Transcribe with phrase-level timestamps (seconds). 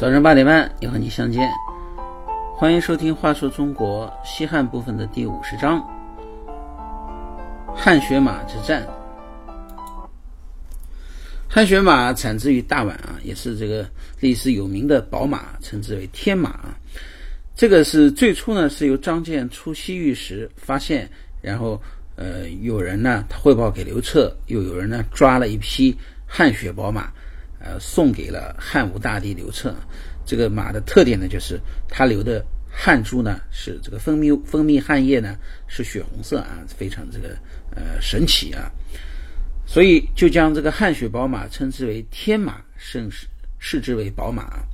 [0.00, 1.46] 早上八点半，又和你相见。
[2.56, 5.78] 欢迎收听《话说中国西汉部分》的第五十章——
[7.76, 8.82] 汗血马之战。
[11.46, 13.86] 汗血马产自于大宛啊，也是这个
[14.20, 16.74] 历史有名的宝马，称之为天马。
[17.54, 21.10] 这个是最初呢是由张骞出西域时发现，
[21.42, 21.78] 然后
[22.16, 25.94] 呃有人呢他汇报给刘彻，又有人呢抓了一匹
[26.24, 27.12] 汗血宝马。
[27.60, 29.74] 呃，送给了汉武大帝刘彻。
[30.26, 37.36] 这个马的特点呢，就是它流的汗珠呢是这个分泌分泌汗液呢是血红色啊，非常这个
[37.74, 38.70] 呃神奇啊。
[39.66, 43.26] 所以就将这个汗血宝马称之为天马，甚是
[43.58, 44.64] 视之为宝马。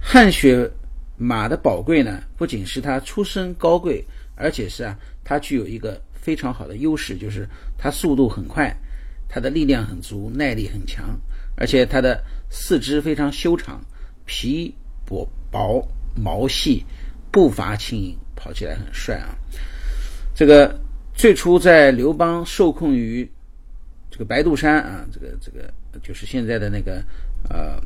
[0.00, 0.70] 汗血
[1.18, 4.04] 马的宝贵呢，不仅是它出身高贵，
[4.36, 7.46] 而且是啊，它具有一个非常好的优势，就是
[7.76, 8.74] 它速度很快，
[9.28, 11.18] 它的力量很足，耐力很强。
[11.60, 13.84] 而且它的四肢非常修长，
[14.24, 14.74] 皮
[15.04, 16.84] 薄薄毛细，
[17.30, 19.36] 步伐轻盈，跑起来很帅啊！
[20.34, 20.80] 这个
[21.14, 23.30] 最初在刘邦受控于
[24.10, 25.70] 这个白杜山啊，这个这个
[26.02, 27.04] 就是现在的那个
[27.50, 27.78] 呃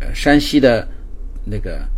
[0.00, 0.86] 呃山西的
[1.44, 1.88] 那个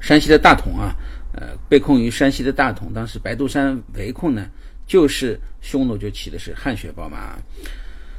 [0.00, 0.94] 山西的大同啊，
[1.32, 4.48] 呃被控于山西的大同，当时白杜山围困呢，
[4.86, 7.36] 就是匈奴就骑的是汗血宝马。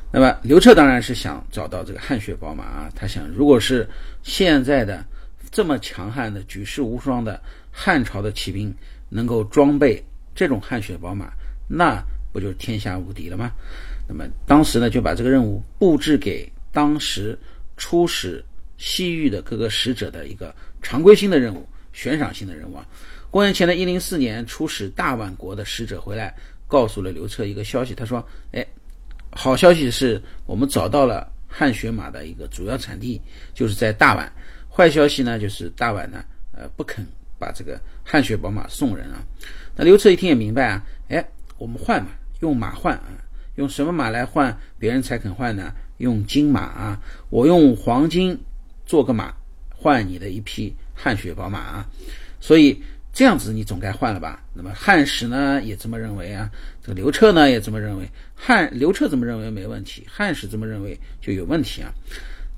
[0.10, 3.88] 那么刘彻当然是想找到这个汗血宝马啊，他想，如果是
[4.24, 5.06] 现在的
[5.52, 7.42] 这么强悍的、举世无双的
[7.72, 8.74] 汉朝的骑兵
[9.10, 10.02] 能够装备
[10.34, 11.34] 这种汗血宝马，
[11.68, 13.52] 那不就天下无敌了吗？
[14.08, 17.38] 那么当时呢，就把这个任务布置给当时
[17.76, 18.44] 出使
[18.78, 22.88] 西域的各个使者的一个常规性的任务、悬赏性的任务啊。
[23.30, 26.34] 公元前的一零四年，出使大宛国的使者回来，
[26.66, 28.66] 告诉了刘彻一个消息，他说：“哎。”
[29.38, 33.22] 好消息是我们找到了汗血马的一个主要产地，
[33.54, 34.28] 就是在大宛。
[34.68, 37.06] 坏消息呢，就是大宛呢，呃，不肯
[37.38, 39.24] 把这个汗血宝马送人啊。
[39.76, 41.24] 那刘彻一听也明白啊，哎，
[41.60, 42.10] 我们换嘛，
[42.40, 43.10] 用马换啊，
[43.58, 45.72] 用什么马来换别人才肯换呢？
[45.98, 47.00] 用金马啊，
[47.30, 48.36] 我用黄金
[48.88, 49.32] 做个马，
[49.70, 51.88] 换你的一匹汗血宝马啊。
[52.40, 52.82] 所以。
[53.18, 54.44] 这样子你总该换了吧？
[54.54, 56.52] 那么汉使呢也这么认为啊，
[56.84, 58.08] 这个刘彻呢也这么认为。
[58.36, 61.92] 汉刘彻这么认为没问题，汉使这么认为就有问题啊。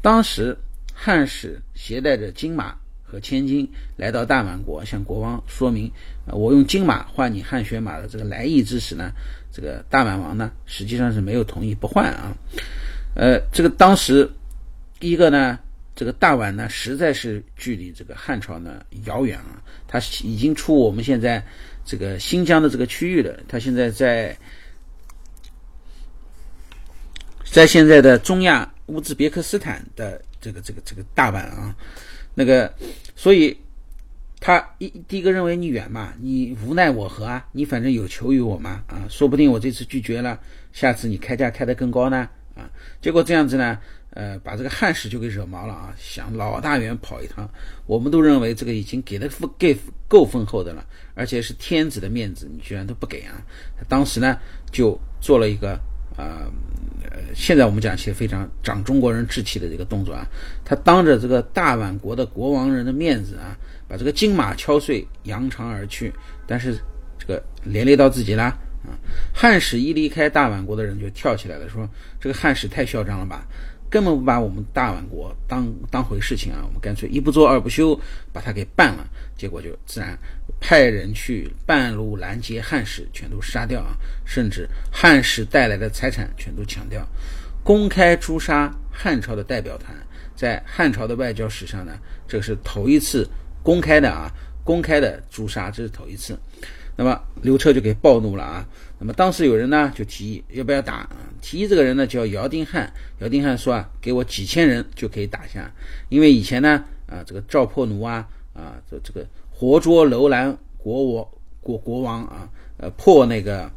[0.02, 0.58] 当时
[0.94, 2.76] 汉使携带着金马
[3.06, 5.90] 和千金来到大满国，向国王说明
[6.28, 9.14] 啊，我用金马换你汗血马的这个来意之时呢，
[9.54, 12.36] 这个大满王呢实际上是没有同意不换啊。
[13.16, 14.30] 呃，这个当时
[15.00, 15.58] 一个呢。
[16.00, 21.46] 这个大宛呢，实在是距离这个汉朝呢遥远啊，它已经出我们现在
[21.84, 23.38] 这个新疆的这个区域了。
[23.50, 24.34] 它现在在
[27.44, 31.76] 在现在的中亚乌兹别克斯坦的这个这个这个大宛啊，
[32.34, 32.74] 那个，
[33.14, 33.60] 所以
[34.40, 37.46] 他一第一个认为你远嘛，你无奈我何啊？
[37.52, 40.40] 你反正有求于我嘛啊，说不定我这次拒绝了，
[40.72, 42.72] 下次你开价开得更高呢啊。
[43.02, 43.78] 结果这样子呢。
[44.12, 45.94] 呃，把这个汉使就给惹毛了啊！
[45.98, 47.48] 想老大远跑一趟，
[47.86, 49.78] 我们都认为这个已经给的给
[50.08, 50.84] 够丰厚的了，
[51.14, 53.40] 而且是天子的面子，你居然都不给啊！
[53.78, 54.38] 他当时呢，
[54.72, 55.74] 就做了一个
[56.18, 56.50] 啊，
[57.04, 60.28] 呃，现在我们讲些非常长中国人志气的这个动作啊，
[60.66, 63.56] 他当着这个大宛国的国王人的面子啊，
[63.88, 66.12] 把这个金马敲碎，扬长而去，
[66.48, 66.76] 但是
[67.20, 68.46] 这个连累到自己啦
[68.84, 68.98] 啊！
[69.32, 71.88] 汉使一离开大宛国的人就跳起来了，说
[72.20, 73.46] 这个汉使太嚣张了吧！
[73.90, 76.62] 根本不把我们大宛国当当回事情啊！
[76.64, 78.00] 我们干脆一不做二不休，
[78.32, 79.08] 把他给办了。
[79.36, 80.18] 结果就自然
[80.60, 83.98] 派人去半路拦截汉使，全都杀掉啊！
[84.26, 87.08] 甚至汉使带来的财产全都抢掉，
[87.64, 89.96] 公开诛杀汉朝的代表团。
[90.36, 91.98] 在汉朝的外交史上呢，
[92.28, 93.28] 这是头一次
[93.64, 94.32] 公开的啊，
[94.70, 96.38] 公开的诛杀，这是头一次。
[96.96, 98.68] 那么刘彻就给暴怒了啊！
[99.00, 101.10] 那么当时有人呢就提议要不要打？
[101.42, 105.72] 提议这个人呢叫姚丁汉，姚丁汉说啊，给我几千人就可以打下，
[106.10, 111.28] 因为以前呢啊这个赵破奴啊啊这这个活捉楼兰国王
[111.62, 112.48] 国国王啊
[112.78, 113.72] 呃破那个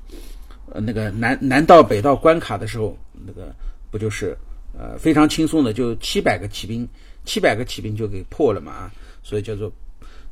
[0.71, 2.95] 呃那个南南道北道关卡的时候，
[3.27, 3.51] 那个
[3.91, 4.37] 不就是
[4.79, 6.87] 呃非常轻松的就七百个骑兵
[7.25, 9.73] 七百个骑兵就给破了嘛啊，所以叫做。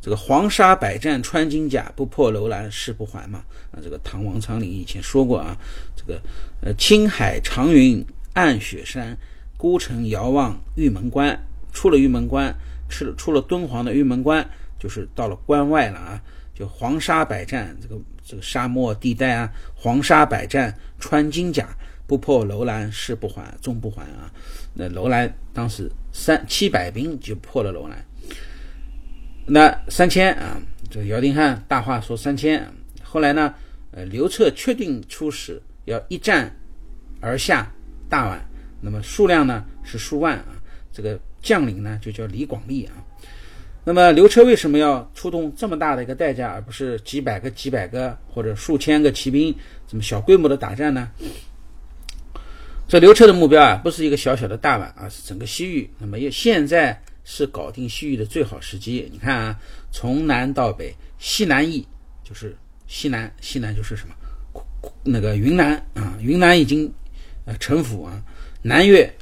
[0.00, 3.44] 这个黄沙百战穿金甲，不破楼兰誓不还嘛？
[3.70, 5.56] 啊，这个唐王昌龄以前说过啊，
[5.94, 6.20] 这个
[6.62, 9.17] 呃，青海长云暗雪山，
[9.56, 11.38] 孤城遥望玉门关。
[11.73, 12.52] 出了玉门关，
[12.88, 14.44] 出了出了敦煌的玉门关，
[14.76, 16.20] 就是到了关外了啊。
[16.53, 21.69] 就黄沙百战，这个这个沙漠地带啊，黄沙百战穿金甲，
[22.06, 24.29] 不破楼兰誓不还，终不还啊！
[24.75, 28.05] 那楼兰当时三七百兵就破了楼兰，
[29.52, 30.56] 那三千啊，
[30.88, 32.64] 这个姚丁汉大话说三千，
[33.02, 33.52] 后来呢，
[33.91, 36.55] 呃，刘彻确定出使，要一战
[37.20, 37.69] 而下
[38.08, 38.38] 大宛，
[38.81, 40.55] 那么数量呢是数万啊，
[40.93, 42.94] 这个将领呢就叫李广利啊。
[43.82, 49.53] 那么刘彻为什么要出动这么大的一个代价，而不是几百个、几百个或者数千个骑兵
[49.88, 51.08] 这么小规模的打战呢？
[52.87, 55.91] 这刘彻的目标啊，不是一个小小的大宛啊，是整个西域。
[55.99, 59.08] 那么现在是搞定西域的最好时机。
[59.12, 61.87] 你看啊，从南到北，西南翼
[62.25, 62.56] 就是
[62.87, 64.14] 西南，西南就是什么？
[65.02, 66.93] 那个云南啊，云南已经
[67.44, 68.22] 呃臣服啊，
[68.62, 69.12] 南越、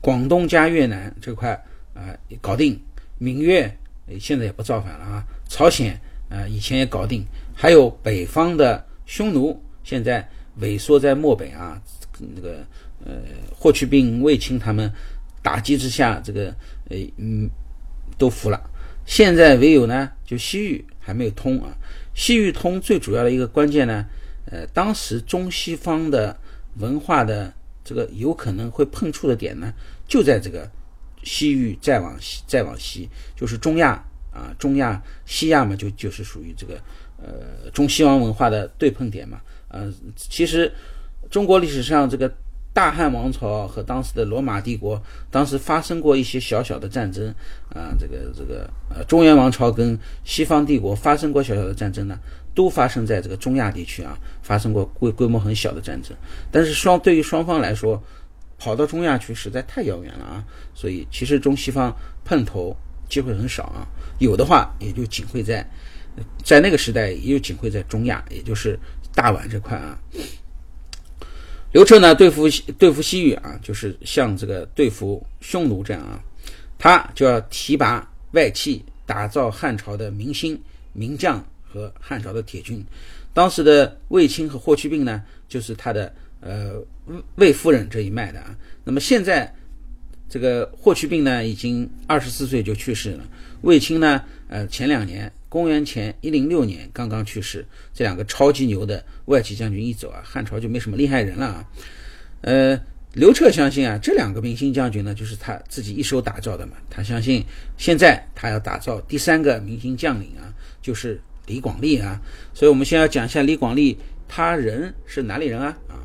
[0.00, 1.52] 广东加越南这块
[1.94, 2.80] 啊搞定，
[3.18, 3.74] 闽越。
[4.20, 5.24] 现在也不造反了啊！
[5.48, 5.98] 朝鲜
[6.28, 7.24] 啊，以前也搞定，
[7.54, 10.28] 还有北方的匈奴，现在
[10.60, 11.80] 萎缩在漠北啊。
[12.18, 12.58] 那个
[13.02, 14.92] 呃，霍去病、卫青他们
[15.42, 16.54] 打击之下，这个
[16.88, 17.50] 呃嗯
[18.18, 18.70] 都服了。
[19.04, 21.76] 现在唯有呢，就西域还没有通啊。
[22.14, 24.06] 西域通最主要的一个关键呢，
[24.46, 26.36] 呃，当时中西方的
[26.76, 27.52] 文化的
[27.84, 29.72] 这个有可能会碰触的点呢，
[30.06, 30.70] 就在这个。
[31.26, 33.92] 西域再往西，再往西就是中亚
[34.30, 36.74] 啊，中亚、西亚嘛，就就是属于这个
[37.16, 39.40] 呃中西方文化的对碰点嘛。
[39.68, 40.70] 呃，其实
[41.30, 42.30] 中国历史上这个
[42.74, 45.00] 大汉王朝和当时的罗马帝国，
[45.30, 47.32] 当时发生过一些小小的战争
[47.72, 47.94] 啊。
[47.96, 52.18] 这个这个呃中原王朝跟西方帝国发生过小小的战争呢，
[52.52, 56.12] 都发生在这个中亚地区啊，发生过规规模很小的战争。
[56.50, 58.02] 但是双对于双方来说，
[58.58, 60.44] 跑到中亚去实在太遥远了啊，
[60.74, 62.76] 所以其实中西方碰头
[63.08, 63.86] 机会很少啊，
[64.18, 65.64] 有的话也就仅会在，
[66.42, 68.76] 在那个时代也就仅会在中亚，也就是
[69.14, 69.96] 大宛这块啊。
[71.74, 72.48] 刘彻呢对付
[72.78, 76.22] 对付西域啊，就是像这个对付匈奴这样啊，
[76.78, 80.58] 他就要提拔外戚，打造汉朝的明星
[80.92, 82.82] 名将和汉朝的铁军。
[83.32, 86.10] 当时的卫青和霍去病呢，就是他的。
[86.46, 86.74] 呃，
[87.36, 88.54] 卫夫人这一脉的啊，
[88.84, 89.50] 那么现在
[90.28, 93.24] 这个霍去病呢，已经二十四岁就去世了。
[93.62, 97.64] 卫青呢，呃，前两年，公元前一零六年刚刚去世。
[97.92, 101.64] 这两个超级牛的外戚将军一走啊，汉朝就没什么厉害人了啊。
[102.40, 102.76] 呃，
[103.12, 106.72] 刘彻相信啊，这两个明星将军呢，就是他自己一手打造的嘛。
[106.90, 107.40] 他相信
[107.78, 110.50] 现在他要打造第三个明星将领啊，
[110.82, 112.20] 就是李广利啊。
[112.52, 113.96] 所以我们先要讲一下李广利，
[114.26, 115.68] 他人是哪里人啊？
[115.86, 116.02] 啊。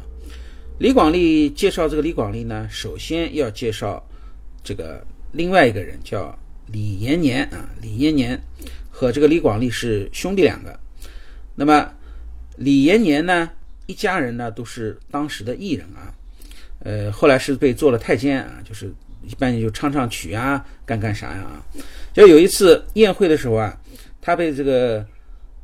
[0.77, 4.07] 李广利介绍这个李广利呢，首先要介绍
[4.63, 6.37] 这个另外一个人，叫
[6.67, 7.67] 李延年啊。
[7.81, 8.39] 李延年
[8.99, 10.77] 和这个李广利是兄弟两个。
[11.55, 11.89] 那么
[12.57, 13.49] 李延年呢，
[13.85, 16.13] 一家人呢都是当时的艺人啊。
[16.79, 18.93] 呃，后来是被做了太监啊，就是
[19.23, 21.63] 一般就唱唱曲啊，干干啥呀啊。
[22.11, 23.79] 就有一次宴会的时候啊，
[24.19, 25.05] 他被这个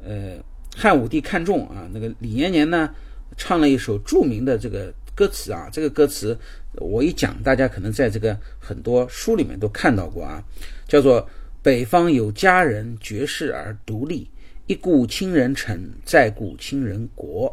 [0.02, 0.38] 呃
[0.74, 2.90] 汉武帝看中啊，那个李延年呢
[3.36, 4.94] 唱了一首著名的这个。
[5.14, 6.38] 歌词啊，这个歌词
[6.74, 10.44] 我一讲，大家可能在这个很多书里面都看到过啊，
[10.90, 11.26] 叫做
[11.65, 14.29] “北方有佳人绝世而独立，
[14.67, 15.75] 一顾倾人城，
[16.06, 17.51] 再顾倾人国。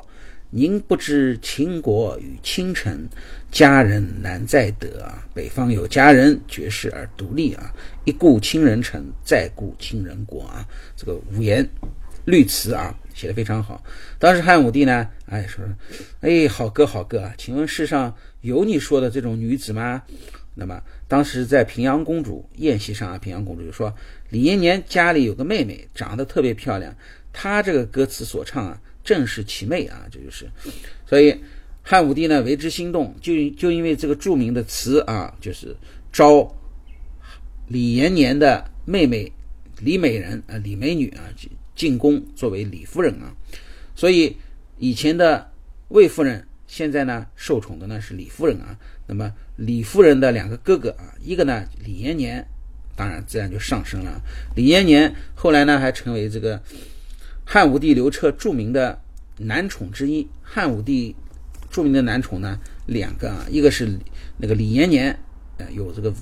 [0.50, 3.08] 您不知倾国与倾城，
[3.50, 5.26] 佳人难再得啊！
[5.32, 7.72] 北方有佳人绝世而独立啊，
[8.04, 10.69] 一顾倾人城，再顾倾人国啊！
[10.94, 11.66] 这个五言
[12.26, 13.82] 律词啊。”写的非常好。
[14.19, 15.64] 当时汉武帝呢，哎说，
[16.20, 20.02] 哎好歌好歌啊，请问世上有你说的这种女子吗？
[20.54, 20.78] 那么
[21.12, 23.94] 当时在平阳公主宴席上啊，平阳公主就说
[24.31, 26.96] 李延年家里有个妹妹，长得特别漂亮，
[27.34, 30.48] 她这个歌词所唱啊，正是其妹啊，这就是。
[31.06, 31.38] 所以
[31.82, 35.76] 汉武帝呢为之心动，就就因为这个著名的词啊，就是
[36.10, 36.50] 招
[37.69, 39.31] 李延年的妹妹
[39.81, 41.28] 李美人啊，李美女啊。
[41.74, 43.34] 进宫作为李夫人啊，
[43.94, 44.34] 所以
[44.78, 45.50] 以前的
[45.88, 48.78] 魏夫人，现在呢受宠的呢是李夫人啊。
[49.06, 49.31] 那么
[49.64, 52.46] 李夫人的两个哥哥啊，一个呢李延年，
[52.96, 54.20] 当然自然就上升了。
[54.56, 56.60] 李延年后来呢还成为这个
[57.44, 59.00] 汉武帝刘彻著名的
[59.38, 60.28] 男宠之一。
[60.42, 61.14] 汉武帝
[61.70, 63.88] 著名的男宠呢两个啊，一个是
[64.36, 65.16] 那个李延年，
[65.58, 66.12] 呃有这个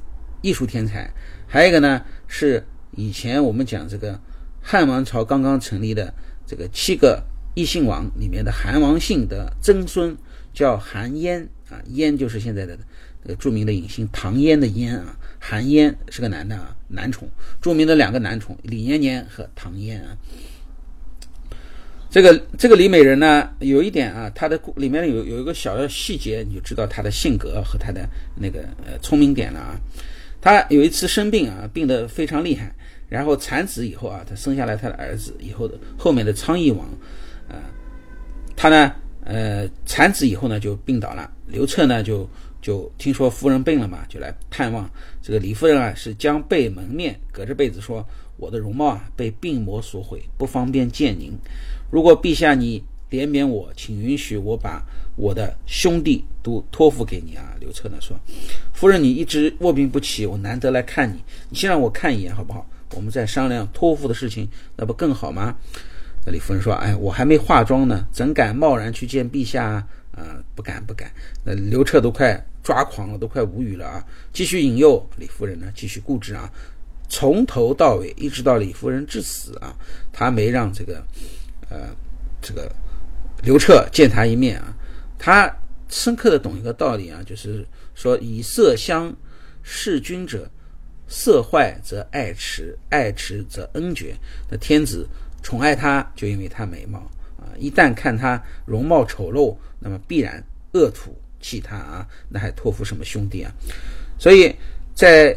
[0.42, 1.11] 艺术天才，
[1.49, 4.20] 还有一个呢是以前我们讲这个。
[4.62, 6.12] 汉王朝刚刚成立的
[6.47, 10.14] 这个七个异姓王里面的韩王姓的曾孙
[10.52, 12.78] 叫韩嫣啊，嫣就是现在的
[13.25, 17.29] 呃著名的影星唐嫣的嫣啊，韩嫣是个男的啊，男宠，
[17.61, 20.17] 著名的两个男宠李延年和唐嫣啊。
[22.11, 29.79] 这个这个李美人呢，有一点啊，她的里面有有一个小的细节，你就知道她的性格和她的那个呃聪明点了啊。
[30.41, 32.75] 她有一次生病啊，病得非常厉害，
[33.09, 36.89] 然后产子以后啊，她生下来她的儿子以后的后面的昌邑王，
[37.49, 37.57] 呃，
[38.57, 42.29] 她呢呃产子以后呢就病倒了，刘彻呢就
[42.61, 44.88] 就听说夫人病了嘛，就来探望。
[45.23, 51.33] 这个李夫人啊是将被蒙面，隔着被子说：“我的容貌啊被病魔所毁，不方便见您。”
[51.90, 54.83] 如果陛下你怜悯我，请允许我把
[55.17, 57.55] 我的兄弟都托付给你啊。
[57.59, 58.17] 刘彻呢说
[58.73, 62.67] ：“夫人，你一直卧病不起，我难得来看你，你先让我看一眼好不好？
[62.95, 65.57] 我们再商量托付的事情，那不更好吗？”
[66.25, 69.87] 那李夫人说：“哎，我还没化妆呢，怎敢贸然去见陛下啊？
[70.12, 71.11] 啊，不敢不敢。”
[71.43, 74.05] 那刘彻都快抓狂了，都快无语了啊！
[74.33, 76.50] 继续引诱李夫人呢，继续固执啊，
[77.09, 79.75] 从头到尾一直到李夫人致死啊，
[80.12, 81.05] 他没让这个。
[81.73, 81.87] 呃，
[82.43, 82.69] 这个
[83.45, 84.75] 刘彻见他一面啊，
[85.17, 85.49] 他
[85.88, 87.64] 深刻的懂一个道理啊，就是
[87.95, 89.14] 说以色相
[89.62, 90.50] 事君者，
[91.07, 94.17] 色坏则爱弛，爱弛则恩绝。
[94.50, 95.07] 那天子
[95.45, 96.99] 宠爱他，就因为他美貌
[97.38, 103.52] 啊，一旦看他容貌丑陋，那么必然恶土弃他啊，那还托付什么兄弟啊？
[104.18, 104.54] 所以
[104.94, 105.37] 在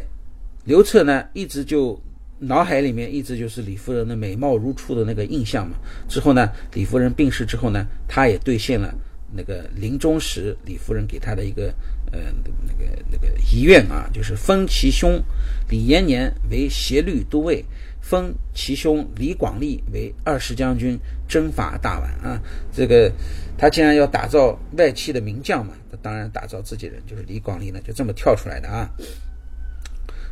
[0.65, 1.99] 刘彻呢，一直就。
[2.39, 5.77] 脑海里面一直就是李夫人的美貌如初的那个印象嘛。
[6.09, 8.93] 之后呢，李夫人病逝之后呢，他也兑现了
[9.31, 11.73] 那个临终时李夫人给他的一个
[12.11, 12.19] 呃
[12.67, 15.23] 那个那个遗愿啊，就是封其兄
[15.69, 17.63] 李延年为协律都尉，
[18.03, 22.39] 封其兄李广利为二世将军、征伐大宛啊。
[22.71, 23.11] 这个
[23.57, 28.87] 他既然要打造外戚的名将嘛，当然打造自己人，就是李广利呢，就这么跳出来的啊。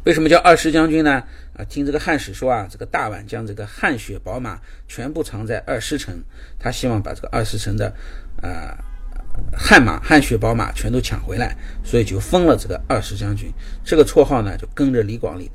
[0.04, 1.24] 为什么叫二世将军呢？
[1.54, 6.22] 啊，听这个汉史说啊，这个大宛将这个汗血宝马全部藏在二师城，
[6.60, 7.94] 他希望把这个二师城的，
[8.42, 8.76] 呃，
[9.56, 13.52] 汗马、汗血宝马全都抢回来，所以就封了这个二世将军。
[13.84, 15.50] 这个绰号呢，就跟着李广利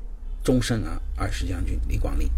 [0.47, 0.99] 终身啊。
[1.19, 2.31] 二十将军李广利，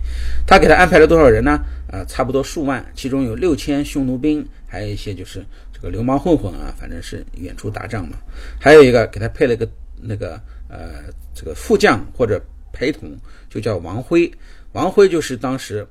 [0.46, 1.60] 他给他安排了多少人呢？
[1.92, 8.16] 啊，差不多数万，其中有六千匈奴兵，还有一些就是这个流氓混混啊，反正是远处打仗嘛。
[8.58, 9.68] 还有一个给他配了个
[10.00, 11.12] 那个呃。
[11.34, 13.16] 这个副将或者陪同
[13.48, 14.28] 就叫王辉，
[14.72, 15.86] 王辉就是当时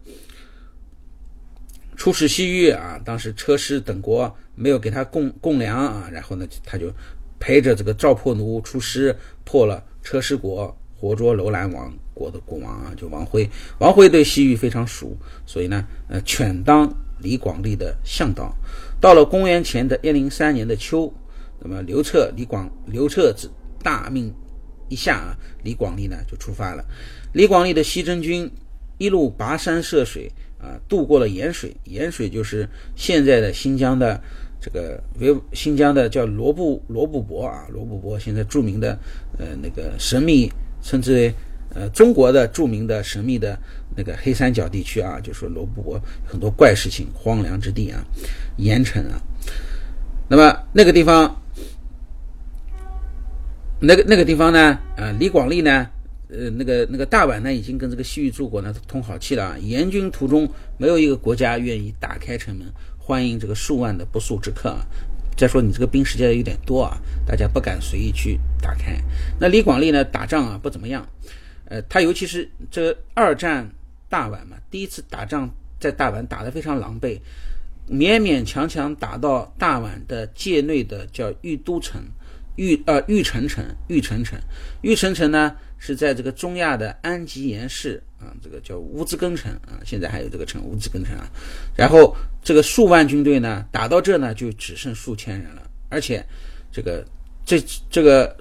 [1.96, 6.92] 出使西域啊，当时车师等国没有给他供供粮啊，然后呢，他就
[7.40, 13.48] 陪着这个赵破奴出师，破了车师国，活捉楼兰王国的国王啊，就王辉。
[13.80, 18.52] 王辉对西域非常熟，所以呢，呃，权当李广利的向导。
[19.00, 21.14] 到了公元前的一零三年的秋，
[21.62, 23.48] 那么刘彻、李广、刘彻之
[23.84, 24.34] 大命。
[24.90, 26.82] 一下啊，李广利呢就出发了。
[27.34, 28.50] 李广利的西征军
[28.98, 31.76] 一路跋山涉水啊，渡过了盐水。
[31.84, 34.18] 盐水就是现在的新疆的
[34.62, 38.98] 这个为新疆的叫罗布罗布泊啊，罗布泊现在著名的
[39.38, 40.50] 呃那个神秘，
[40.82, 41.34] 称之为
[41.78, 43.58] 呃中国的著名的神秘的
[43.96, 48.04] 那个黑三角地区啊，就是说罗布泊很多怪事情，荒凉之地啊，
[48.58, 49.22] 盐城啊。
[50.28, 51.34] 那么那个地方。
[53.80, 54.76] 那个那个地方呢？
[54.96, 55.88] 呃，李广利呢？
[56.30, 59.56] 呃，那个那个大宛呢，已经跟这个西域诸国呢通好气了啊。
[59.62, 62.66] 援军途中，没有一个国家愿意打开城门
[62.98, 64.82] 欢迎这个数万的不速之客啊。
[65.38, 69.00] 再说你这个兵实在有点多啊，大家不敢随意去打开。
[69.40, 71.08] 那李广利呢，打仗啊不怎么样。
[71.70, 73.70] 呃，他尤其是这二战
[74.10, 77.20] 大宛嘛，第一次打仗在大宛打得非常狼狈，
[77.90, 82.02] 勉勉强强打到大宛的界内的叫玉都城。
[82.60, 84.36] 玉呃玉城城玉城城
[84.82, 91.30] 玉城城呢是在这个中亚的安吉延市啊，这个叫乌兹根城啊，现在还有这个城乌兹根城啊。
[91.76, 96.26] 然后这个数万军队呢打到这呢就只剩数千人了，而且
[96.72, 97.06] 这个
[97.46, 98.36] 这这个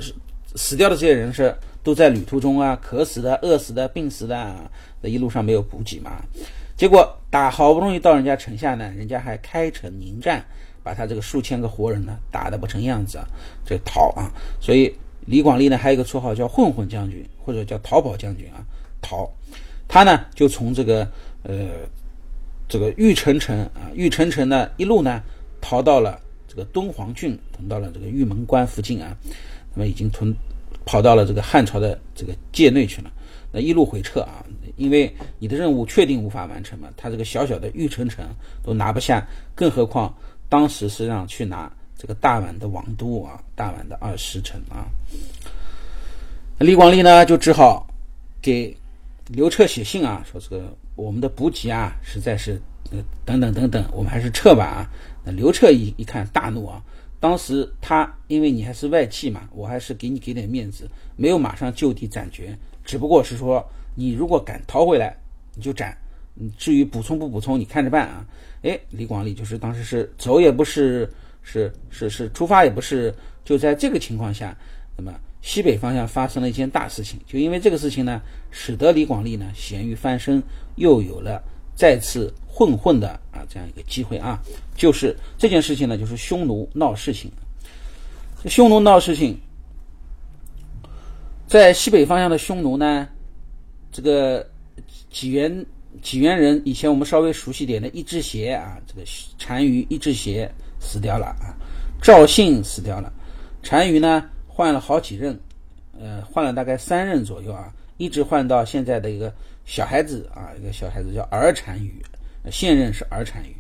[0.55, 1.55] 死掉的这些人是
[1.87, 6.21] 都在旅途中啊，渴死的、饿死的、病死的，那一路上没有补给嘛。
[6.77, 10.45] 结果打好不容易到人家城下呢，人家还开城迎战。
[10.83, 13.27] 把他这个数千个活人呢打得不成样子啊，
[13.65, 14.31] 这逃啊！
[14.61, 18.63] 所以李广利呢还有一个绰号叫混混将军或者叫逃跑将军啊，
[19.03, 19.29] 逃。
[19.89, 21.01] 他呢就从这个
[21.43, 21.71] 呃
[22.69, 25.21] 这个玉城城啊玉城城呢一路呢
[25.61, 29.17] 逃到了这个敦煌郡，逃到了这个玉门关附近啊，
[29.75, 30.33] 那么已经屯
[30.87, 33.13] 跑到了这个汉朝的这个界内去了。
[33.53, 34.43] 那一路回撤啊，
[34.77, 38.25] 因为你的任务确定无法完成嘛，他这个小小的玉城城
[38.63, 40.15] 都拿不下，更何况。
[40.49, 44.87] 当时是让去拿这个大宛的王都啊，大宛的二师城啊。
[46.59, 47.85] 李广利呢，就只好
[48.41, 48.77] 给
[49.27, 52.61] 刘彻写信啊，说这个我们的补给啊，实在是
[53.25, 54.91] 等等等等，我们还是撤吧啊。
[55.25, 56.81] 那刘彻一一看大怒啊，
[57.19, 65.17] 当时他因为你还是外戚嘛，我还是给你给点面子，没有马上就地斩决，只不过是说你如果敢逃回来，
[65.55, 65.97] 你就斩。
[66.59, 68.27] 至于补充不补充，你看着办啊。
[68.63, 71.11] 哎，李广利就是当时是走也不是，
[71.43, 74.55] 是是是出发也不是，就在这个情况下，
[74.97, 78.21] 那么西北方向发生了一件大事情，就因为这个事情呢，
[78.51, 80.43] 使得李广利呢咸鱼翻身，
[80.75, 81.43] 又有了
[81.77, 84.43] 再次混混的啊这样一个机会啊。
[84.75, 87.31] 就是这件事情呢，就是匈奴闹事情。
[88.47, 89.39] 匈奴闹事情，
[91.47, 93.07] 在西北方向的匈奴呢，
[93.93, 94.45] 这个
[95.11, 95.65] 几元。
[96.03, 99.03] 济源人以前我们稍微熟悉点的，一只鞋啊，这个
[99.39, 100.47] 单于一只鞋
[100.79, 101.57] 死掉了啊，
[102.03, 103.11] 赵信死掉了，
[103.63, 105.41] 单于呢换了好几任，
[105.99, 109.33] 呃，换了大概三任左右啊，一直换到现在的一个
[109.67, 112.03] 小孩子啊，一个小孩子叫儿单于，
[112.51, 113.55] 现任是儿单于。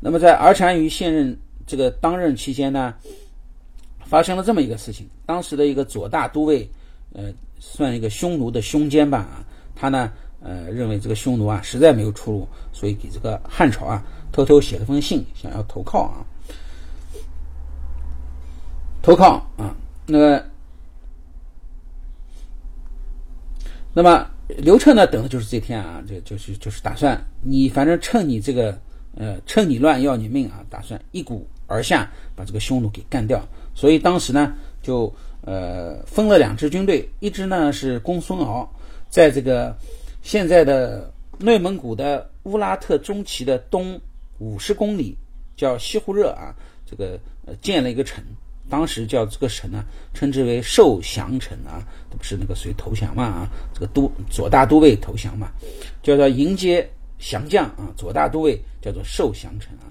[0.00, 2.92] 那么在儿单于现任这个当任期间呢，
[4.04, 6.68] 发生了这么一个事情，当时的一个左大都尉，
[7.12, 9.44] 呃，算一个匈奴的凶奸吧啊，
[9.76, 10.12] 他呢。
[10.42, 14.02] 呃，认为这个匈奴啊实在没有出路，所以给这个汉朝啊
[14.32, 16.24] 偷偷写了封信，想要投靠啊，
[19.02, 19.76] 投靠啊。
[20.06, 20.46] 那个，
[23.92, 24.26] 那么
[24.58, 28.78] 刘彻呢，等的就是这天啊，就就是就是打算你反正趁你这个
[29.16, 33.46] 呃趁你乱要你命啊，打算一鼓而下把这个匈奴给干掉。
[33.74, 38.70] 所以当时呢，就呃分了两支军队，一支呢是公孙敖，
[39.08, 39.76] 在这个。
[40.22, 43.98] 现在的内蒙古的乌拉特中旗的东
[44.36, 45.16] 五十公里
[45.56, 46.54] 叫西湖热啊，
[46.84, 48.22] 这个呃建了一个城，
[48.70, 49.84] 当时叫这个城呢，
[50.14, 55.50] 称之为受降城啊，这不是那个谁投降嘛啊，这个都左大都尉投降嘛，
[56.02, 59.90] 叫做迎接降将啊，左大都尉叫做受降城啊，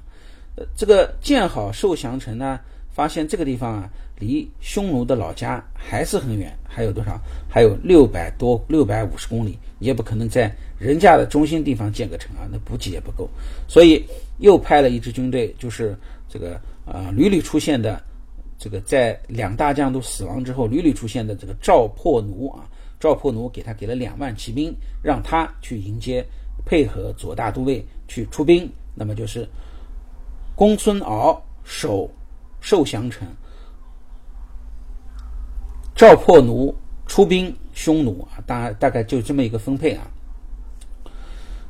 [0.56, 2.60] 呃，这个建好受降城呢，
[2.90, 3.90] 发现这个地方啊。
[4.20, 7.18] 离匈奴的老家还是很远，还有多少？
[7.48, 13.30] 还有六百多、六百五十公里，也不可能在人家的中心地方建个城啊，那补给也不够。
[13.66, 14.06] 所以
[14.40, 15.96] 又派了一支军队，就是
[16.28, 18.04] 这个啊屡屡出现的
[18.60, 22.70] 这个在两大将都死亡之后屡屡出现的这个赵破奴啊，
[23.00, 26.24] 赵破奴给他给了两万骑兵，让他去迎接，
[26.66, 28.70] 配合左大都尉去出兵。
[28.94, 29.48] 那么就是
[30.56, 32.12] 公孙敖守
[32.60, 33.26] 受降城。
[35.96, 36.76] 赵破奴
[37.08, 40.06] 出兵匈奴啊，大大概就这么一个分配啊。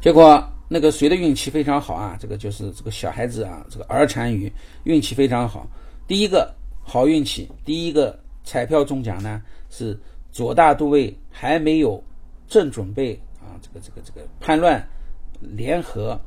[0.02, 2.18] 结果那个谁的运气非常好啊？
[2.20, 4.52] 这个就是这个小孩子啊，这个儿单于
[4.86, 5.68] 运气非常好。
[6.08, 6.52] 第一个
[6.90, 9.96] 好运气，第一个彩票中奖呢是
[10.32, 12.04] 左大都尉还没有
[12.48, 14.84] 正准备啊，这个这个这个叛乱
[15.40, 16.20] 联合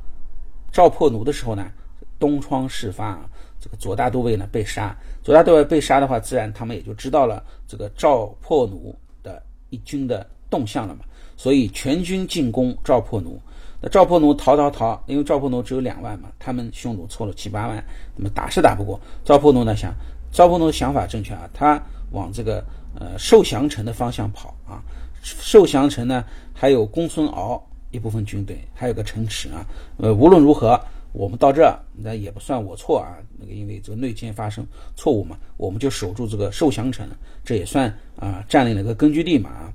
[0.71, 1.69] 赵破奴的时候呢，
[2.17, 3.29] 东窗事发啊。
[3.59, 11.05] 这个左大都尉呢被杀，左大都尉被杀的话，自然他们也就知道了这个赵破奴的一军的动向了嘛，
[11.37, 13.39] 所以全军进攻赵破奴。
[13.79, 17.81] 那赵破奴逃逃逃，因为赵破奴只有两万嘛，他们匈奴凑了七八万，
[18.17, 18.99] 那么打是打不过。
[19.23, 19.93] 赵破奴呢想，
[20.33, 22.61] 赵破奴的想法正确啊，他往这个
[22.99, 24.83] 呃受降城的方向跑啊，
[25.21, 29.65] 受降城呢还有公孙敖一部分军队，还有个城池啊，
[29.95, 30.77] 呃无论如何。
[31.15, 33.19] 我们到这，那也不算我错啊。
[33.37, 34.65] 那个因为这个内奸发生
[34.95, 37.07] 错误嘛，我们就守住这个受降城，
[37.45, 39.71] 这也算啊占领了个根据地嘛。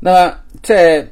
[0.00, 1.08] 那在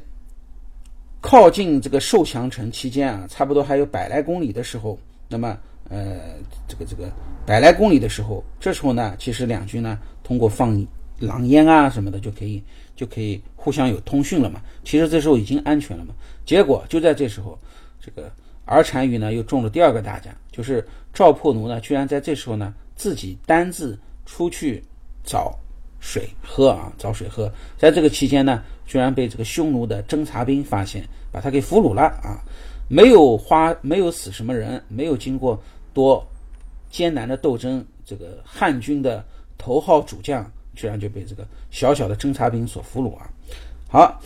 [1.20, 5.56] 靠近这个受降城期间啊，差不多还有百来公里的时候，那么
[5.88, 6.34] 呃
[6.66, 7.10] 这个这个
[7.46, 10.86] 百来公里的时候，这时候呢，其实两军呢通过放
[11.18, 12.62] 狼烟啊什么的就可以
[12.96, 14.60] 就可以互相有通讯了嘛。
[14.84, 16.14] 其实这时候已经安全了嘛。
[16.44, 17.58] 结果就在这时候，
[18.00, 18.30] 这个。
[18.66, 24.82] 而单于呢，又中了第二个大奖，就是赵破奴呢，居然在这时候呢，自己单自出去
[25.22, 25.54] 找
[26.00, 27.52] 水喝啊，找水喝。
[27.76, 32.40] 在这个期间呢，居然被这个匈奴的侦察兵发现，把他给俘虏了啊！
[32.88, 35.62] 没有花，没有死什么人，没有经过
[35.94, 36.26] 多
[36.90, 39.24] 艰难的斗争，这个汉军的
[39.56, 43.30] 头号主将，居然就被这个小小的侦察兵所俘虏啊！
[43.88, 44.20] 好，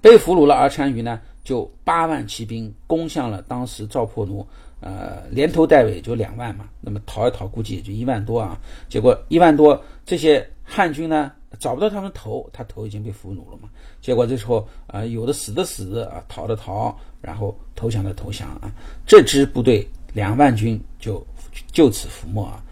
[0.00, 1.20] 被俘虏了，而单于呢？
[1.42, 4.44] 就八万骑兵攻向了当时赵破奴，
[4.80, 8.58] 呃，连头带尾就两万嘛，那么逃一逃估计也就一万多啊。
[8.88, 13.68] 结果一万多这些汉军呢找不到他们头，他头已经被俘虏了嘛。
[14.00, 18.72] 结果这时候啊，有的死的死啊，逃的逃，然后投降的投降啊。
[19.06, 21.24] 这支部队两万军就
[21.70, 22.64] 就此覆没啊。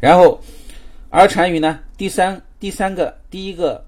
[0.00, 0.40] 然后
[1.10, 3.86] 而单于呢，第三第三个第一个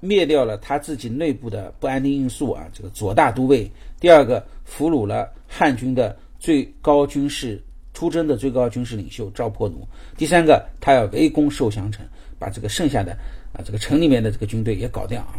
[0.00, 3.70] 灭掉了他自己内部的不安定因素啊，这个左大都尉；
[4.00, 7.62] 第二个，俘虏了汉军的最高军事
[7.94, 9.76] 出征的最高军事领袖赵破奴；
[10.16, 12.04] 第三个，他要围攻受降城，
[12.40, 13.12] 把这个剩下的
[13.52, 15.38] 啊这个城里面的这个军队也搞掉啊。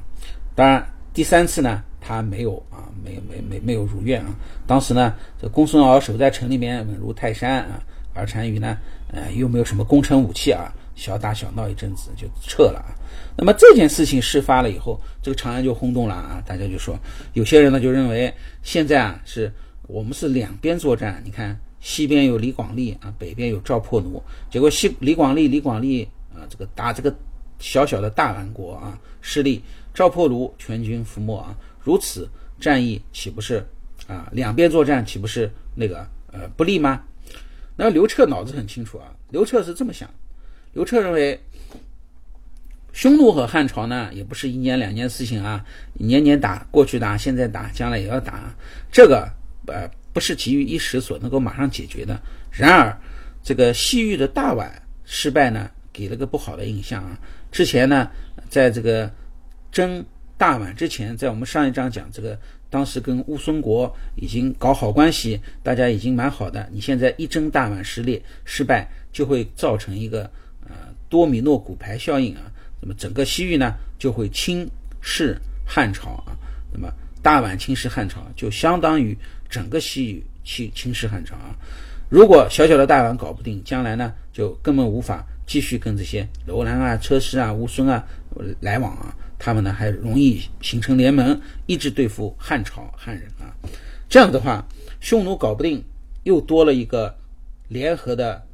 [0.55, 4.35] 当然，第三次呢，他没有啊，没有没没没有如愿啊。
[4.67, 7.81] 当时呢，这公孙敖守在城里面稳如泰山啊，
[8.13, 8.77] 而单于呢，
[9.11, 10.73] 呃，又没有什么攻城武器啊。
[10.93, 12.93] 小打小闹一阵子就撤了啊，
[13.35, 16.99] 那么这件事情事发了以后，这个长安就轰动了啊，大家就说，
[17.33, 19.51] 有些人呢就认为现在啊是
[19.87, 27.15] 我们是两边作战，你看西边有李广利啊，北边有赵破奴，结果西李广利李广利啊这个打这个
[27.57, 33.65] 小小的大宛国啊失利，赵破奴全军覆没啊，如此战役岂不是
[34.07, 37.01] 啊两边作战岂不是那个呃不利吗？
[37.75, 40.09] 那刘彻脑子很清楚啊，刘彻是这么想。
[40.73, 41.39] 刘彻认为，
[42.93, 48.53] 匈奴和汉朝呢，也不是一年两年事情啊，年年打，过去打，现在打，将来也要打，
[48.91, 49.27] 这个
[49.67, 52.21] 呃不是急于一时所能够马上解决的。
[52.51, 52.95] 然而，
[53.41, 54.69] 这个西域的大宛
[55.05, 57.17] 失败呢，给了个不好的印象啊。
[57.51, 58.09] 之前呢，
[58.49, 59.11] 在这个
[59.71, 60.05] 征
[60.41, 62.35] 大宛之前，在我们上一章讲这个，
[62.67, 66.67] 当时跟乌孙国已经搞好关系，大家已经蛮好的。
[66.71, 70.23] 你现在一征大宛失利失败，就会造成一个
[70.61, 70.71] 呃。
[71.09, 72.41] 多米诺骨牌效应啊，
[72.79, 74.67] 那么整个西域呢就会轻
[74.99, 76.33] 视汉朝啊，
[76.73, 79.15] 那么大宛轻视汉朝，就相当于
[79.47, 81.53] 整个西域轻轻视汉朝啊。
[82.09, 88.03] 如果小小的大宛搞不定，将来呢就根本无法继续跟这些楼兰啊、车师啊、乌孙啊
[88.59, 93.49] 来往啊，他们呢还容易形成联盟，一直对付汉朝汉人啊。
[94.07, 94.63] 这样的话，
[94.99, 95.83] 匈奴搞不定，
[96.23, 97.17] 又多了一个
[97.67, 98.45] 联合的。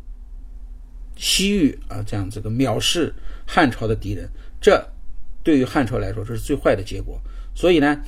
[1.19, 3.12] 西域啊，这样这个藐视
[3.43, 4.30] 汉朝的敌人，
[4.62, 4.88] 这
[5.41, 7.19] 对于汉朝来说这是最坏的结果。
[7.56, 8.00] 所以呢，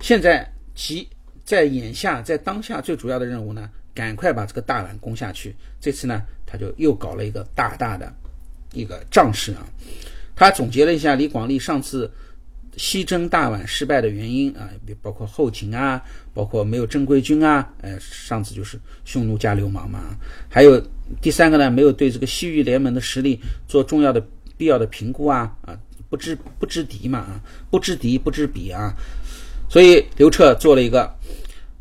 [0.00, 1.08] 现在其
[1.44, 5.54] 在眼下在当下最主要的任务呢，赶快把这个大宛攻下去。
[5.80, 8.12] 这次呢，他就又搞了一个大大的
[8.72, 9.64] 一个仗势啊。
[10.40, 12.10] 他总结了一下李广利上次
[12.74, 14.70] 西征大宛失败的原因啊，
[15.02, 20.16] 包括后勤啊，包括没有正规军啊，呃，上次就是匈奴加流氓嘛，
[20.48, 20.82] 还有。
[21.20, 24.26] 第三个呢，没有对这个西域联盟的实力做重要的、
[24.56, 28.94] 必要的评估啊啊，不知不知敌嘛啊，不知敌不知彼啊，
[29.68, 31.14] 所以刘彻做了一个，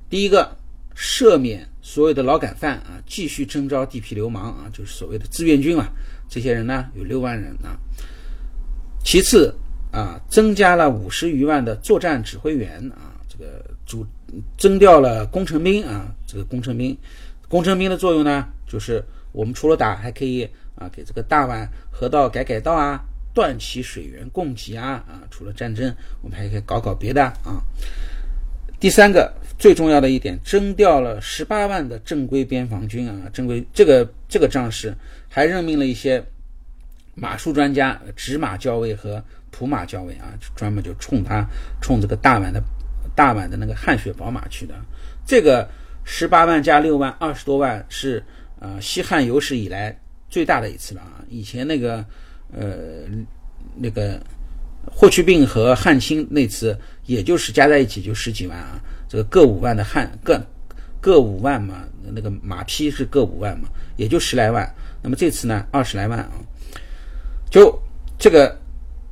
[0.10, 0.58] 第一个
[0.98, 5.90] 赦免所有的劳改犯啊，继续征召地痞流氓啊，就是所谓的志愿军啊，
[6.28, 7.80] 这些人呢有六万人啊。
[9.04, 9.54] 其次
[9.92, 14.06] 啊，增加了五十余万的作战指挥员啊，这个主
[14.58, 16.98] 征调了工程兵啊，这个工程兵，
[17.48, 19.04] 工程兵的作用呢就是。
[19.32, 23.00] 我们除了打，还可以啊，给这个大宛河道改改道啊，
[23.32, 25.22] 断其水源供给啊啊。
[25.30, 27.62] 除了战争，我们还可以搞搞别的啊。
[28.80, 34.96] 第三个最重要的一点，征调了十八万的正规边防军啊，正规这个这个仗势，
[35.30, 36.26] 还任命了一些
[37.20, 41.46] 马术专家，直马教尉和普马教尉啊，专门就冲他
[41.82, 42.62] 冲这个大宛的
[43.16, 44.76] 大宛的那个汗血宝马去的。
[45.26, 45.68] 这个
[46.04, 48.24] 十八万加六万，二十多万是。
[48.62, 49.98] 啊，西汉有史以来
[50.30, 51.24] 最大的一次了啊！
[51.30, 52.04] 以前那个，
[52.52, 53.06] 呃，
[53.74, 54.22] 那个
[54.86, 58.78] 霍去病和汉卿那次，也就是加在一起就十几万啊，
[59.08, 60.38] 这个各五万的汉各
[61.00, 64.70] 各五万嘛，那个马匹是各五万嘛，也就十来万。
[65.02, 66.32] 那么这次呢，二十来万啊，
[67.50, 67.78] 就
[68.18, 68.60] 这个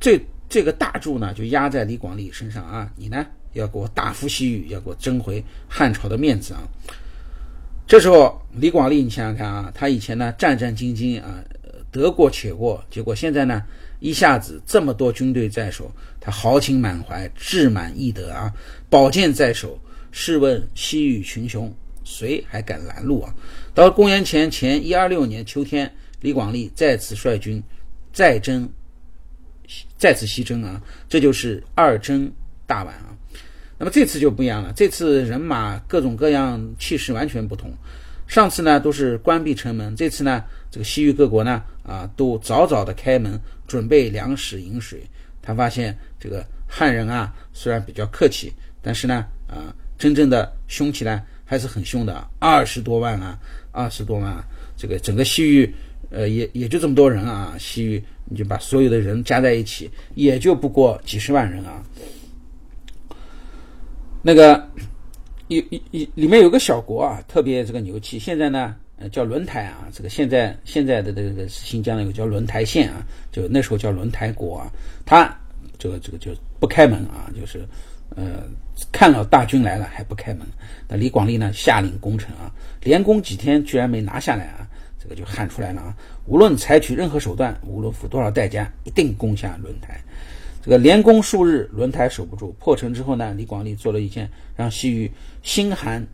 [0.00, 2.90] 这这个大柱呢，就压在李广利身上啊！
[2.96, 6.62] 你呢，要给我大幅西域，要给我争回汉朝的面子啊！
[7.86, 11.42] 这时候，李广利，你想想看啊，他以前呢战战兢兢啊，
[11.90, 13.62] 得过且过，结果现在呢
[14.00, 18.52] 一下子这么多军队在手，他豪情满怀，志满意得啊，
[18.88, 19.78] 宝剑在手。
[20.10, 21.72] 试问西域群雄，
[22.02, 23.32] 谁还敢拦路啊？
[23.74, 27.62] 到公元前前一二六年秋天，李广利再次率军
[28.18, 28.68] 再征，
[29.96, 32.28] 再次西征啊，这就是二征
[32.66, 33.14] 大宛啊。
[33.78, 37.72] 那么这次就不一样了，这次人马各种各样，气势完全不同。
[38.26, 45.00] 上次呢都是关闭城门，这次呢这个西域各国呢啊都早早的开门，准备粮食饮水。
[45.40, 48.52] 他发现这个汉人啊虽然比较客气，
[48.82, 53.38] 但是呢啊真正的凶起来还是很凶的，二十多万啊，
[53.70, 54.44] 二十多万，啊
[54.76, 55.72] 这个整个西域
[56.10, 61.82] 呃也也就这么多人啊，西域你就把所有的人加在一起，也就不过几十万人啊。
[64.22, 64.68] 那个
[65.48, 68.18] 有有里面有个小国啊，特别这个牛气。
[68.18, 69.88] 现在呢，呃，叫轮台啊。
[69.92, 74.70] 这个现在现在的这个是新疆有个叫轮台县啊，就那时候叫轮台国啊。
[75.06, 75.34] 他
[75.78, 77.60] 这个这个就不开门啊，就是
[78.16, 78.42] 呃
[78.92, 80.46] 看到大军来了还不开门。
[80.88, 84.68] 那李广利呢下令攻城啊，连攻几天居然没拿下来啊，
[85.08, 89.98] 这个就喊出来了啊，无论采取任何手段，无论付多少代价，一定攻下轮台。
[90.62, 95.10] 这个连攻数日，轮台守不住，破城之后呢，李广利做了一件让西域
[95.42, 96.06] 心寒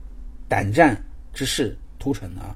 [0.48, 0.96] 胆战
[1.32, 2.54] 之事，屠城啊，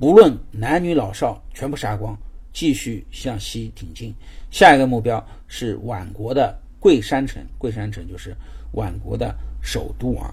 [0.00, 2.16] 无论男女老少，全部杀光。
[2.54, 4.14] 继续向西挺进，
[4.50, 7.44] 下一个目标是宛国的桂山城。
[7.58, 8.32] 桂山城就是
[8.74, 10.32] 宛国的首都啊。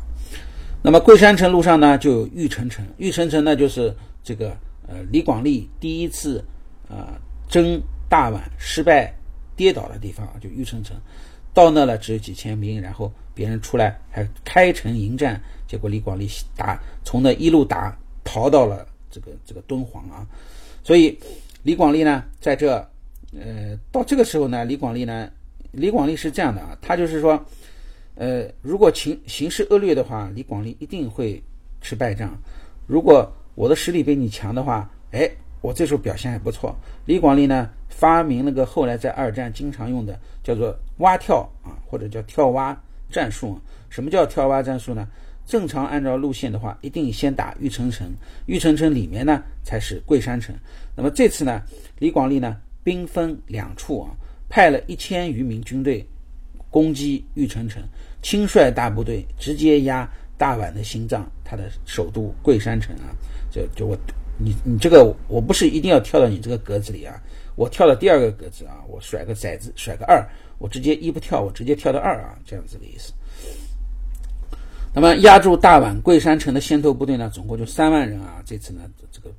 [0.84, 2.86] 那么桂山城路上呢，就有玉城城。
[2.98, 3.92] 玉城城呢，就是
[4.24, 4.56] 这个
[4.92, 6.44] 呃李广利第一次
[6.90, 9.14] 啊征大宛失败
[9.56, 10.96] 跌倒的地方，就玉城城。
[11.54, 20.28] 到那了只有几千兵，然后别人出来还开城迎战，结果李广利打从那一路打逃到了这个这个敦煌啊，
[20.84, 21.18] 所以。
[21.64, 22.74] 李广利呢，在这，
[23.40, 25.30] 呃，到这个时候呢，李广利呢，
[25.72, 27.40] 李广利是这样的啊，他就是说，
[28.16, 31.40] 呃，如果情形势恶劣的话，李广利一定会
[31.82, 32.30] 吃败仗；
[32.88, 35.30] 如果我的实力比你强的话，哎，
[35.62, 36.76] 我这时候表现还不错。
[37.06, 42.80] 李广利呢，发明了个后来在二战经常用的叫做“蛙跳”啊，或者叫“跳蛙”
[43.12, 43.60] 战术。
[43.90, 45.08] 什么叫跳蛙战术呢？
[45.46, 48.10] 正常按照路线的话，一定先打玉城城，
[48.46, 50.56] 玉城城里面呢才是桂山城。
[50.96, 51.62] 那么这次呢，
[52.00, 54.12] 李广利呢兵分两处啊，
[54.48, 56.08] 派了一千余名军队
[56.70, 57.84] 攻击玉城城，
[58.22, 63.12] 亲率大部队直接压大宛的心脏，他的首都桂山城啊。
[63.52, 63.98] 就就我
[64.38, 67.22] 你你这个我不是一定要跳到你这个格子里啊，
[67.56, 70.26] 我跳到第二个格子啊，我甩个骰子甩个二，
[70.58, 73.14] 我直接一不跳，我直接跳到二啊，这样子的意思。
[74.94, 78.42] 那么压住大宛桂山城的先头部队呢，总共就三万人啊。
[78.46, 79.30] 这次呢，这个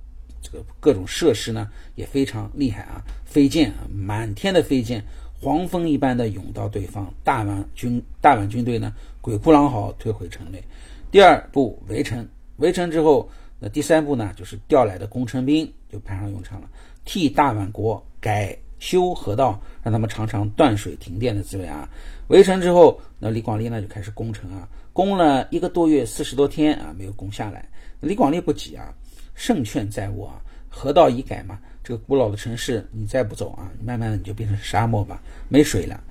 [0.40, 5.04] 这个各种设施呢也非常厉害啊，飞剑啊，满天的飞剑，
[5.40, 10.62] 黄蜂一般的涌到对方大宛军大宛军队呢，鬼哭狼嚎退回城内。
[11.10, 13.28] 第二步围城，围城之后，
[13.64, 16.68] 那第三步呢，就是调来的工程兵就派上用场了，
[17.04, 21.88] 替大宛国改修河道，让他们尝尝断水停电的滋味啊。
[22.26, 24.68] 围城之后，那李广利呢就开始攻城啊。
[24.92, 27.64] 攻了一个多月，四十多天啊，没有攻下来。
[28.00, 28.92] 李广利不急啊，
[29.36, 36.02] 胜券在握啊，河道已改嘛，这个古老的城市你再不走啊，慢慢的你就变成沙漠吧，没水了。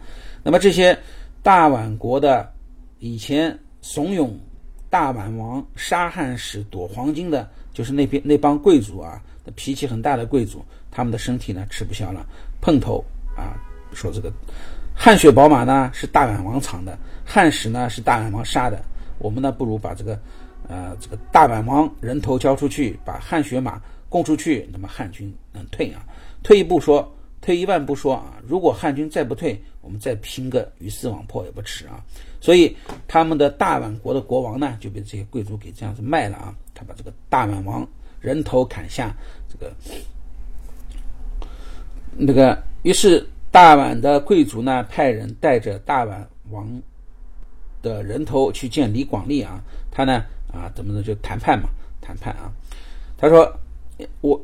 [0.41, 0.97] 那么这些
[1.43, 2.49] 大宛国的
[2.99, 4.31] 以前怂恿
[4.91, 12.23] 大宛王杀汉使夺黄金的，就是那边那帮贵族啊，那脾气很大的贵族，他们的身体呢吃不消了，
[12.59, 13.03] 碰头
[13.35, 13.55] 啊，
[13.93, 14.31] 说这个。
[14.93, 18.83] 汗血宝马呢是大宛王藏的，汉使呢是大宛王杀的。
[19.17, 20.19] 我们呢不如把这个，
[20.67, 26.03] 呃，这个大宛王人头交出去，把汗血马供出去，那么汉军能退啊。
[26.43, 27.09] 退一步说，
[27.41, 32.01] 退一万步说啊，如果汉军再不退，我们再拼个鱼死网破也不迟啊。
[32.39, 32.75] 所以
[33.07, 36.55] 他们的大宛国的国王呢就被这些贵族给这样子卖了啊。
[36.73, 37.85] 他把这个大宛王
[38.19, 39.13] 人头砍下，
[39.49, 39.73] 这个
[42.15, 43.27] 那个于是。
[43.53, 46.81] 大宛的贵族呢，派人带着大宛王
[47.81, 49.61] 的人头去见李广利啊。
[49.91, 51.03] 他呢，啊，怎么呢？
[51.03, 51.67] 就谈判嘛，
[51.99, 52.49] 谈判啊。
[53.17, 53.53] 他说
[54.21, 54.41] ：“我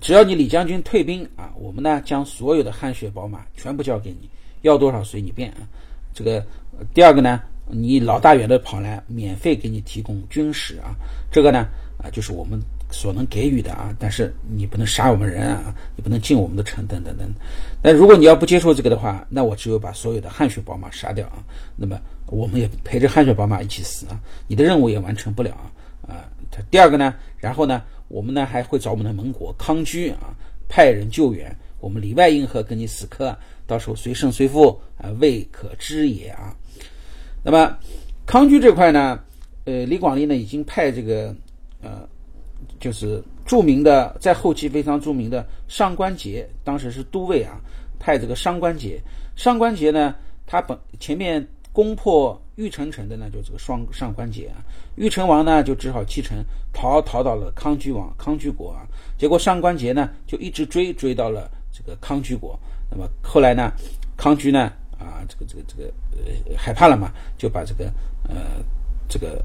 [0.00, 4.28] 只要你李将军退兵啊，我们呢将所有的汗血宝马全部交给你，
[4.62, 5.66] 要多少随你便啊。
[6.12, 6.44] 这个
[6.94, 10.94] 第二个呢，你老大远的跑来，免费给你提供军食啊。
[11.30, 11.66] 这个呢，
[11.98, 12.60] 啊，就是我们。”
[12.92, 17.32] 所能给予的啊，但是你不能杀我们人啊，你不能进我们的城等等等。
[17.80, 21.38] 那如果你要不接受这个的话，那我只有把所有的汗血宝马杀掉啊。
[21.76, 25.70] 那么我们也陪着汗血宝马一起死啊，你的任务也完成不了啊。
[26.08, 30.36] 啊，他第二个呢，然后呢，我们呢还会找我们的盟国康居啊，
[30.68, 33.34] 派人救援，我们里外应和跟你死磕，
[33.66, 36.54] 到时候随胜随负啊，未可知也啊。
[37.42, 37.78] 那么
[38.26, 39.18] 康居这块呢，
[39.64, 41.34] 呃，李广利呢已经派这个
[41.82, 42.06] 呃。
[42.78, 47.60] 就是著名的，在后期非常著名的上官桀，当时是都尉啊，
[47.98, 48.98] 派这个上官桀。
[49.36, 50.14] 上官桀呢，
[50.46, 54.56] 他本前面攻破玉城城的呢，就这个双上官桀啊。
[54.96, 58.86] 玉城王呢，就只好弃城逃，逃到了康居王康居国啊。
[59.18, 62.58] 结果上官桀呢，就一直追，追到了这个康居国。
[62.90, 63.72] 那么后来呢，
[64.16, 65.92] 康居呢，啊，这个这个这个
[66.24, 67.86] 呃害怕了嘛，就把这个
[68.28, 68.62] 呃
[69.08, 69.42] 这个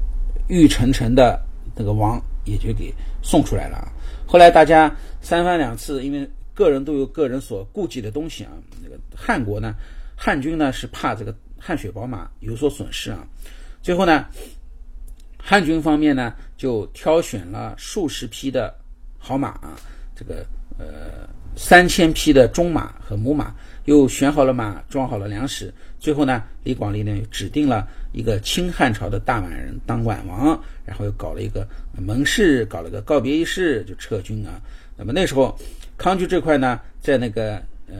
[0.48, 1.40] 玉城城的
[1.74, 2.22] 那个王。
[2.46, 3.92] 也就给送出来了！
[4.24, 4.88] 后来大家
[5.20, 8.52] 三番两次，因为个人都有个人所顾忌的东西啊。
[8.80, 9.74] 那个汉国呢，
[10.16, 11.34] 汉军呢是怕这个
[11.66, 13.26] 汗血宝马有所损失啊。
[13.82, 14.24] 最后呢，
[15.36, 18.72] 汉军方面呢就挑选了数十匹的
[19.18, 19.76] 好马啊，
[20.14, 20.46] 这个
[20.78, 23.52] 呃三千匹的中马和母马，
[23.86, 25.74] 又选好了马，装好了粮食。
[25.98, 34.60] 最后呢，李广利呢指定了一个清汉朝的大宛人当宛王，然后又搞了一个盟誓，搞了个告别仪式，就撤军啊。
[34.96, 35.58] 那么那时候，
[35.96, 37.56] 康居这块呢，在那个
[37.88, 37.96] 呃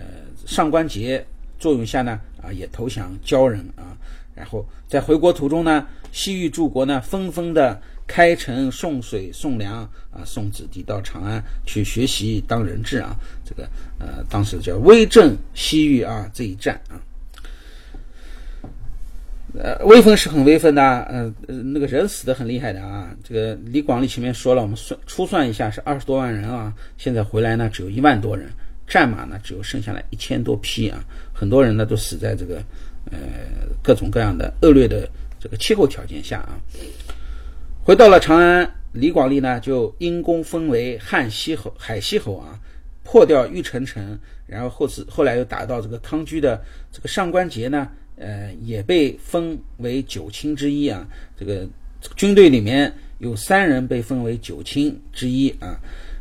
[0.46, 1.20] 上官桀
[1.58, 3.96] 作用下呢，啊也投降交人啊。
[4.34, 7.80] 然后在回国途中呢，西域诸国呢纷纷的。
[8.08, 17.02] 开城送水送粮啊，送子弟到长安去学习当人质啊，这个呃，当时叫威震西域啊这一战啊，
[19.58, 23.10] 呃，威风是很威风的，呃呃，那个人死的很厉害的啊。
[23.24, 28.48] 这个李广利前面说了，我们算初算一下是二十多万人啊，现在回来呢只有一万多人，
[28.86, 32.62] 战马呢只有剩下来一千多匹啊，很多人呢都死在这个
[33.10, 33.18] 呃
[33.82, 36.58] 各种各样的恶劣的这个气候条件下啊。
[37.82, 42.58] 回到了长安，李广利呢就因功封为汉西侯、海西侯啊，
[43.04, 51.06] 破掉玉城城，然后后次后来又打到这个康居的这个上官桀呢，呃，也被封为九卿之一啊。
[51.38, 51.64] 这个
[52.16, 55.78] 军队里面有三人被封为九卿之一啊，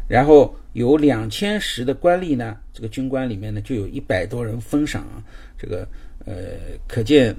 [0.07, 5.23] 然后有两千石的官吏呢，这个军官里面呢就有一百多人封赏啊。
[5.57, 5.87] 这个
[6.25, 7.35] 呃，可见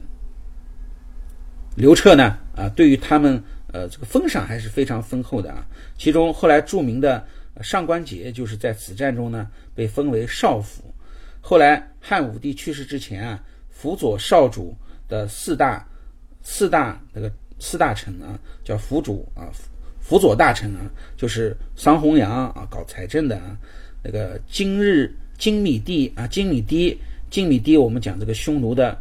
[1.77, 3.41] 刘彻呢啊，对于他们。
[3.73, 5.67] 呃，这个封赏还是非常丰厚的啊。
[5.99, 7.23] 其中后来著名的
[7.61, 10.85] 上官桀就是在此战中呢被封为少府。
[11.43, 14.75] 后来汉武帝去世之前啊，辅佐少主
[15.09, 15.87] 的四大
[16.43, 19.51] 四大那个四大臣啊，叫辅主啊，
[20.07, 23.57] 辅佐大臣啊，就是桑弘羊啊，搞财政的啊，
[24.03, 26.97] 那个今日金米地啊，金米地
[27.29, 28.97] 金米地，我们讲这个匈奴的。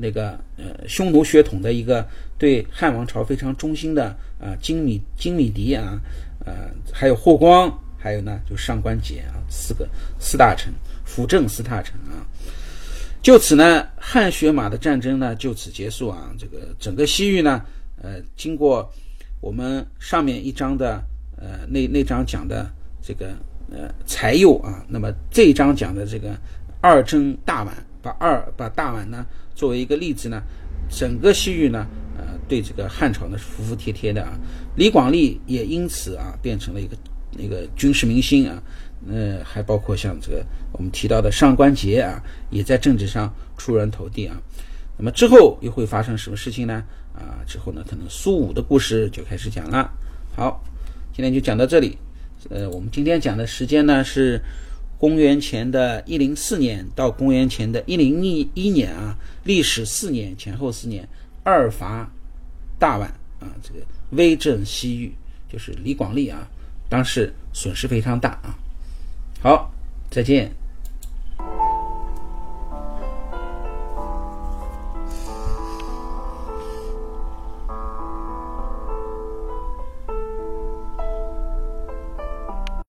[0.00, 2.06] 那个呃，匈奴血统的一个
[2.38, 5.98] 对汉王朝非常忠心的啊，金米金米迪啊，
[6.46, 9.88] 呃，还有霍光，还有呢，就上官桀啊，四个
[10.20, 10.72] 四大臣，
[11.04, 12.22] 辅政四大臣啊。
[13.22, 16.32] 就此呢，汉血马的战争呢就此结束啊。
[16.38, 17.64] 这个整个西域呢，
[18.00, 18.88] 呃，经过
[19.40, 21.02] 我们上面一章的
[21.36, 22.70] 呃那那章讲的
[23.00, 23.28] 这个
[23.70, 26.36] 呃才幼啊，那么这一章讲的这个
[26.80, 27.70] 二征大宛，
[28.02, 29.24] 把二把大宛呢。
[29.54, 30.40] 作为一个例子呢，
[30.88, 34.38] 整个西域呢，呃，对这个汉朝呢是服服帖帖的啊。
[34.76, 36.96] 李广利也因此啊变成了一个
[37.32, 38.62] 那个军事明星啊。
[39.08, 44.36] 呃，还包括像这个我们提到的上官桀啊，也在政治上出人头地啊。
[44.96, 46.82] 那么之后又会发生什么事情呢？
[47.18, 49.90] 啊，之后呢，可能苏武的故事就开始讲了。
[50.36, 50.62] 好，
[51.12, 51.98] 今天就讲到这里。
[52.48, 54.40] 呃，我们今天讲的时间呢是。
[55.00, 61.08] 公元前的一零四年到公元前的一零一一年啊，历时四年，前后四年，
[61.44, 62.10] 二伐
[62.80, 63.02] 大宛
[63.38, 65.14] 啊，这个威震西域，
[65.48, 66.48] 就是李广利啊，
[66.88, 68.58] 当时损失非常大啊。
[69.40, 69.72] 好，
[70.10, 70.50] 再见。